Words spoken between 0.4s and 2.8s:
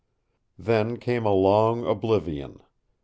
Then came a long oblivion.